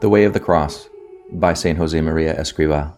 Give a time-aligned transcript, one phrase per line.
[0.00, 0.88] The Way of the Cross
[1.32, 1.78] by St.
[1.78, 2.96] Josemaria Escriva.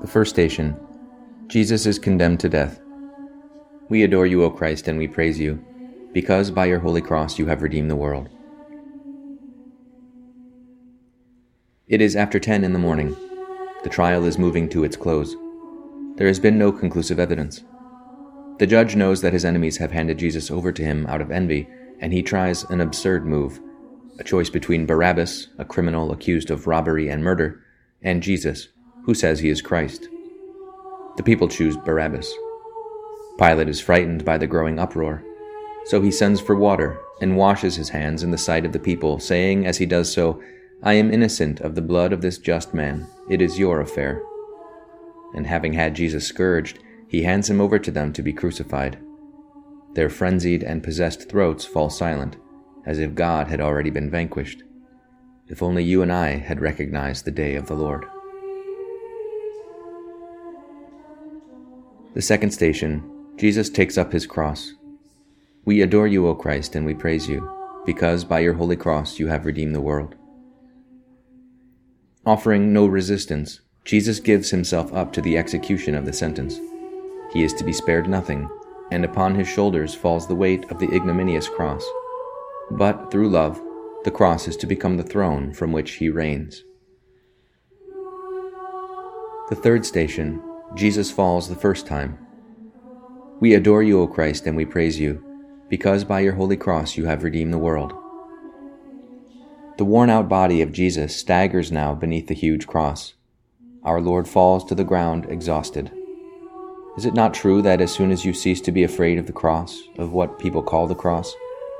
[0.00, 0.76] The first station
[1.46, 2.80] Jesus is condemned to death.
[3.88, 5.64] We adore you, O Christ, and we praise you,
[6.12, 8.28] because by your holy cross you have redeemed the world.
[11.92, 13.14] It is after ten in the morning.
[13.82, 15.36] The trial is moving to its close.
[16.16, 17.64] There has been no conclusive evidence.
[18.58, 21.68] The judge knows that his enemies have handed Jesus over to him out of envy
[22.00, 23.60] and he tries an absurd move
[24.18, 27.62] a choice between Barabbas, a criminal accused of robbery and murder,
[28.00, 28.68] and Jesus,
[29.04, 30.08] who says he is Christ.
[31.18, 32.32] The people choose Barabbas.
[33.38, 35.22] Pilate is frightened by the growing uproar,
[35.84, 39.18] so he sends for water and washes his hands in the sight of the people,
[39.18, 40.40] saying as he does so,
[40.84, 43.06] I am innocent of the blood of this just man.
[43.30, 44.20] It is your affair.
[45.32, 48.98] And having had Jesus scourged, he hands him over to them to be crucified.
[49.94, 52.36] Their frenzied and possessed throats fall silent,
[52.84, 54.64] as if God had already been vanquished.
[55.46, 58.04] If only you and I had recognized the day of the Lord.
[62.14, 64.72] The second station, Jesus takes up his cross.
[65.64, 67.48] We adore you, O Christ, and we praise you,
[67.86, 70.16] because by your holy cross you have redeemed the world.
[72.24, 76.58] Offering no resistance, Jesus gives himself up to the execution of the sentence.
[77.32, 78.48] He is to be spared nothing
[78.92, 81.82] and upon his shoulders falls the weight of the ignominious cross.
[82.70, 83.58] But through love,
[84.04, 86.62] the cross is to become the throne from which he reigns.
[89.48, 90.42] The third station,
[90.74, 92.18] Jesus falls the first time.
[93.40, 95.24] We adore you, O Christ, and we praise you,
[95.70, 97.94] because by your holy cross you have redeemed the world.
[99.78, 103.14] The worn out body of Jesus staggers now beneath the huge cross.
[103.84, 105.90] Our Lord falls to the ground exhausted.
[106.98, 109.32] Is it not true that as soon as you cease to be afraid of the
[109.32, 111.34] cross, of what people call the cross,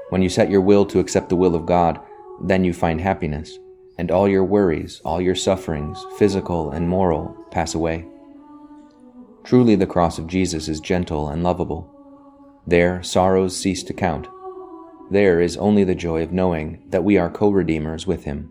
[0.08, 2.00] when you set your will to accept the will of God,
[2.40, 3.58] then you find happiness,
[3.98, 8.06] and all your worries, all your sufferings, physical and moral, pass away?
[9.44, 11.90] Truly, the cross of Jesus is gentle and lovable.
[12.66, 14.28] There, sorrows cease to count.
[15.12, 18.50] There is only the joy of knowing that we are co redeemers with Him.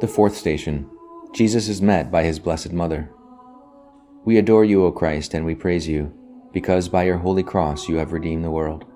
[0.00, 0.88] The fourth station
[1.34, 3.10] Jesus is met by His Blessed Mother.
[4.24, 6.14] We adore you, O Christ, and we praise you,
[6.54, 8.86] because by your holy cross you have redeemed the world.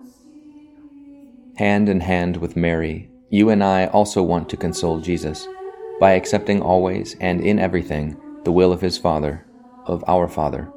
[1.58, 5.46] Hand in hand with Mary, you and I also want to console Jesus
[6.00, 9.44] by accepting always and in everything the will of his Father,
[9.84, 10.72] of our Father.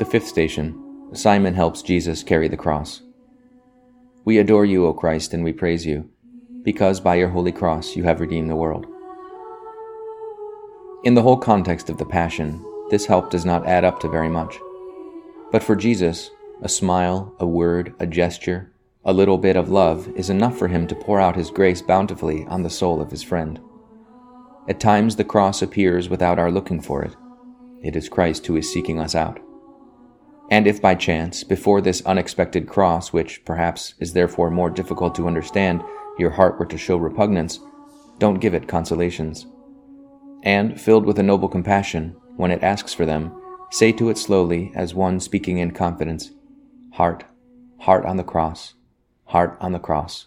[0.00, 3.02] The fifth station Simon helps Jesus carry the cross.
[4.24, 6.08] We adore you, O Christ, and we praise you,
[6.62, 8.86] because by your holy cross you have redeemed the world.
[11.04, 14.30] In the whole context of the Passion, this help does not add up to very
[14.30, 14.58] much.
[15.52, 16.30] But for Jesus,
[16.62, 18.72] a smile, a word, a gesture,
[19.04, 22.46] a little bit of love is enough for him to pour out his grace bountifully
[22.46, 23.60] on the soul of his friend.
[24.66, 27.14] At times the cross appears without our looking for it.
[27.82, 29.38] It is Christ who is seeking us out.
[30.50, 35.26] And if by chance, before this unexpected cross, which perhaps is therefore more difficult to
[35.26, 35.82] understand,
[36.18, 37.60] your heart were to show repugnance,
[38.18, 39.46] don't give it consolations
[40.42, 43.32] and, filled with a noble compassion, when it asks for them,
[43.70, 46.30] say to it slowly, as one speaking in confidence,
[46.92, 47.24] Heart,
[47.78, 48.74] heart on the cross,
[49.26, 50.26] heart on the cross.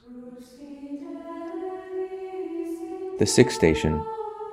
[3.20, 4.04] The sixth station,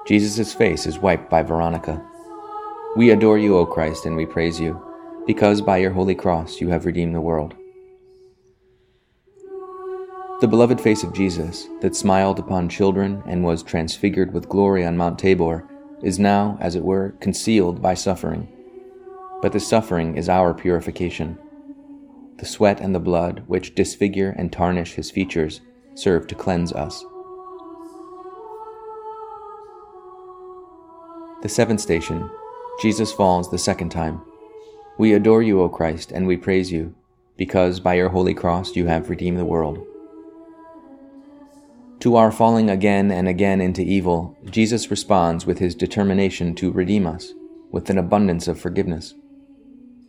[0.07, 2.05] Jesus' face is wiped by Veronica.
[2.97, 4.83] We adore you, O Christ, and we praise you,
[5.31, 7.55] because by your holy cross you have redeemed the world.
[10.41, 14.97] The beloved face of Jesus, that smiled upon children and was transfigured with glory on
[14.97, 15.69] Mount Tabor,
[16.03, 18.49] is now, as it were, concealed by suffering.
[19.41, 21.39] But the suffering is our purification.
[22.39, 25.61] The sweat and the blood, which disfigure and tarnish his features,
[25.95, 27.05] serve to cleanse us.
[31.43, 32.29] The seventh station
[32.83, 34.23] Jesus falls the second time.
[35.01, 36.95] We adore you, O Christ, and we praise you,
[37.39, 39.79] because by your holy cross you have redeemed the world.
[42.01, 47.07] To our falling again and again into evil, Jesus responds with his determination to redeem
[47.07, 47.33] us,
[47.71, 49.15] with an abundance of forgiveness.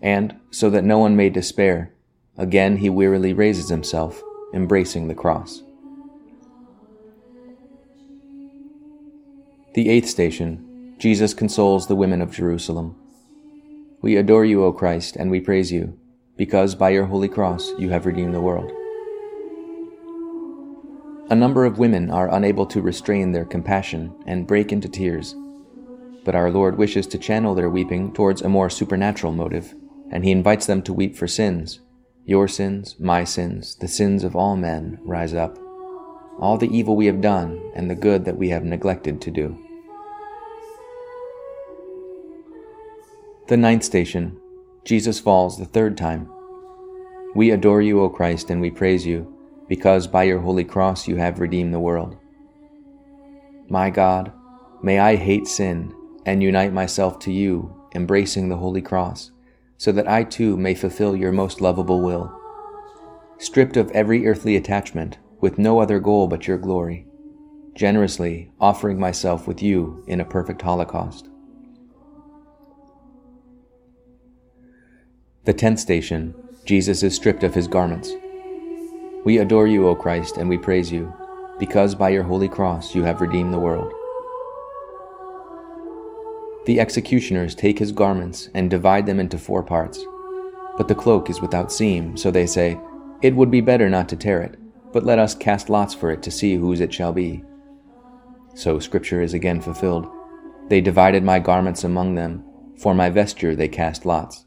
[0.01, 1.93] And, so that no one may despair,
[2.37, 4.21] again he wearily raises himself,
[4.53, 5.63] embracing the cross.
[9.73, 13.00] The eighth station Jesus consoles the women of Jerusalem.
[14.01, 15.95] We adore you, O Christ, and we praise you,
[16.35, 18.71] because by your holy cross you have redeemed the world.
[21.29, 25.35] A number of women are unable to restrain their compassion and break into tears.
[26.25, 29.75] But our Lord wishes to channel their weeping towards a more supernatural motive,
[30.11, 31.79] and He invites them to weep for sins.
[32.25, 35.59] Your sins, my sins, the sins of all men rise up.
[36.39, 39.57] All the evil we have done and the good that we have neglected to do.
[43.51, 44.39] The ninth station
[44.85, 46.31] Jesus falls the third time.
[47.35, 49.27] We adore you, O Christ, and we praise you,
[49.67, 52.15] because by your holy cross you have redeemed the world.
[53.67, 54.31] My God,
[54.81, 55.93] may I hate sin
[56.25, 59.31] and unite myself to you, embracing the holy cross,
[59.77, 62.33] so that I too may fulfill your most lovable will.
[63.37, 67.05] Stripped of every earthly attachment, with no other goal but your glory,
[67.75, 71.27] generously offering myself with you in a perfect holocaust.
[75.43, 76.35] The tenth station
[76.65, 78.11] Jesus is stripped of his garments.
[79.25, 81.11] We adore you, O Christ, and we praise you,
[81.57, 83.91] because by your holy cross you have redeemed the world.
[86.67, 89.99] The executioners take his garments and divide them into four parts.
[90.77, 92.79] But the cloak is without seam, so they say,
[93.23, 94.59] It would be better not to tear it,
[94.93, 97.43] but let us cast lots for it to see whose it shall be.
[98.53, 100.07] So Scripture is again fulfilled.
[100.69, 102.43] They divided my garments among them,
[102.77, 104.45] for my vesture they cast lots.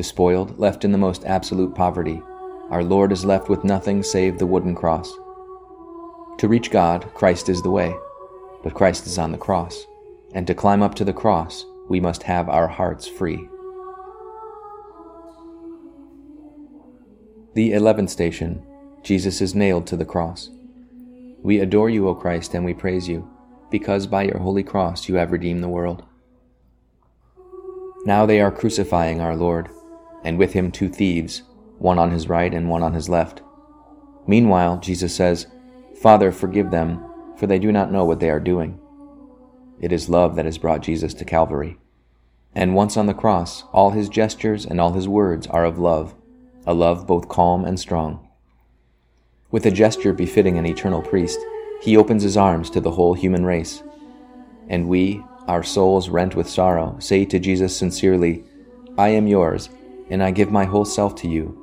[0.00, 2.22] Despoiled, left in the most absolute poverty,
[2.70, 5.12] our Lord is left with nothing save the wooden cross.
[6.38, 7.94] To reach God, Christ is the way,
[8.62, 9.84] but Christ is on the cross
[10.32, 13.46] and to climb up to the cross, we must have our hearts free.
[17.52, 18.64] The eleventh station
[19.02, 20.48] Jesus is nailed to the cross.
[21.42, 23.28] We adore you, O Christ, and we praise you,
[23.70, 26.04] because by your holy cross you have redeemed the world.
[28.06, 29.68] Now they are crucifying our Lord,
[30.24, 31.42] and with him two thieves,
[31.78, 33.42] one on his right and one on his left.
[34.26, 35.46] Meanwhile, Jesus says,
[36.00, 37.04] Father, forgive them,
[37.36, 38.78] for they do not know what they are doing.
[39.80, 41.78] It is love that has brought Jesus to Calvary.
[42.54, 46.14] And once on the cross, all his gestures and all his words are of love,
[46.66, 48.28] a love both calm and strong.
[49.50, 51.38] With a gesture befitting an eternal priest,
[51.80, 53.82] he opens his arms to the whole human race.
[54.68, 58.44] And we, our souls rent with sorrow, say to Jesus sincerely,
[58.98, 59.70] I am yours,
[60.10, 61.56] and I give my whole self to you.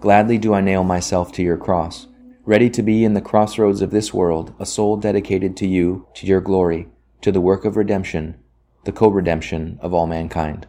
[0.00, 2.06] Gladly do I nail myself to your cross,
[2.44, 6.26] ready to be in the crossroads of this world, a soul dedicated to you, to
[6.26, 6.88] your glory,
[7.20, 8.36] to the work of redemption,
[8.84, 10.66] the co redemption of all mankind.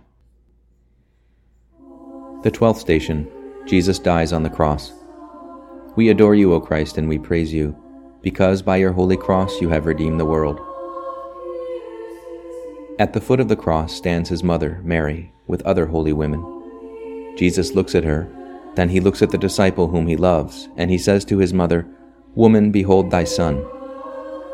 [2.43, 3.29] The twelfth station
[3.65, 4.91] Jesus dies on the cross.
[5.95, 7.77] We adore you, O Christ, and we praise you,
[8.21, 10.59] because by your holy cross you have redeemed the world.
[12.97, 16.58] At the foot of the cross stands his mother, Mary, with other holy women.
[17.39, 18.27] Jesus looks at her,
[18.75, 21.87] then he looks at the disciple whom he loves, and he says to his mother,
[22.35, 23.65] Woman, behold thy son.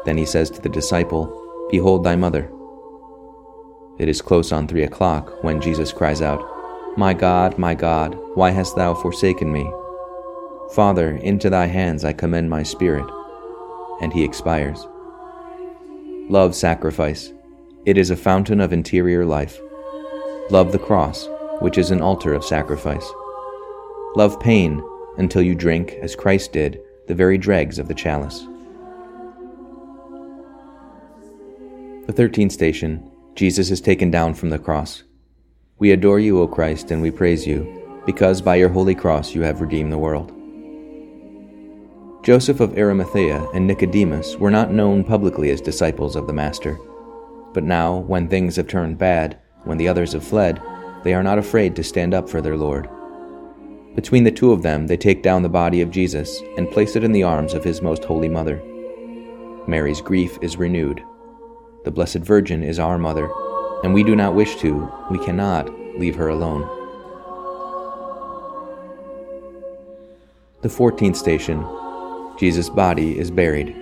[0.05, 2.51] Then he says to the disciple, Behold thy mother.
[3.97, 6.45] It is close on three o'clock when Jesus cries out,
[6.95, 9.67] My God, my God, why hast thou forsaken me?
[10.75, 13.09] Father, into thy hands I commend my spirit.
[13.99, 14.85] And he expires.
[16.29, 17.33] Love sacrifice.
[17.85, 19.59] It is a fountain of interior life.
[20.51, 21.27] Love the cross,
[21.59, 23.09] which is an altar of sacrifice.
[24.15, 24.83] Love pain
[25.17, 28.47] until you drink, as Christ did, the very dregs of the chalice.
[32.07, 35.03] The thirteenth station Jesus is taken down from the cross.
[35.77, 39.41] We adore you, O Christ, and we praise you, because by your holy cross you
[39.41, 40.31] have redeemed the world.
[42.23, 46.79] Joseph of Arimathea and Nicodemus were not known publicly as disciples of the Master.
[47.53, 50.61] But now, when things have turned bad, when the others have fled,
[51.05, 52.89] they are not afraid to stand up for their Lord.
[53.95, 57.03] Between the two of them, they take down the body of Jesus and place it
[57.05, 58.61] in the arms of his most holy mother.
[59.67, 61.01] Mary's grief is renewed
[61.85, 63.29] the Blessed Virgin is our mother,
[63.83, 65.69] and we do not wish to, we cannot
[65.99, 66.63] leave her alone.
[70.63, 71.63] The fourteenth station
[72.39, 73.75] Jesus' body is buried.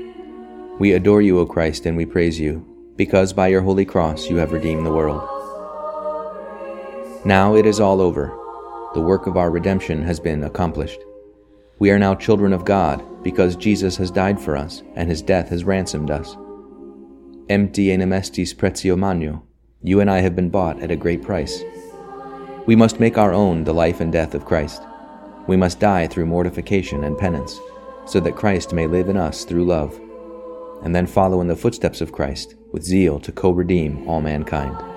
[0.80, 4.36] We adore you, O Christ, and we praise you, because by your holy cross you
[4.36, 5.33] have redeemed the world.
[7.26, 8.38] Now it is all over.
[8.94, 11.00] The work of our redemption has been accomplished.
[11.80, 15.48] We are now children of God because Jesus has died for us and his death
[15.48, 16.36] has ransomed us.
[17.50, 19.42] Empti enim estis pretio magno.
[19.82, 21.64] You and I have been bought at a great price.
[22.66, 24.82] We must make our own the life and death of Christ.
[25.48, 27.58] We must die through mortification and penance,
[28.06, 30.00] so that Christ may live in us through love,
[30.84, 34.93] and then follow in the footsteps of Christ with zeal to co redeem all mankind.